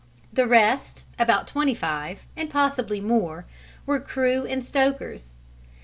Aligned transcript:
The 0.33 0.47
rest, 0.47 1.03
about 1.19 1.45
25 1.45 2.21
(and 2.35 2.49
possibly 2.49 2.99
more), 2.99 3.45
were 3.85 3.99
crew 3.99 4.47
and 4.47 4.63
stokers. 4.63 5.35